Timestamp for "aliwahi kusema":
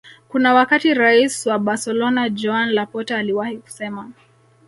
3.17-4.11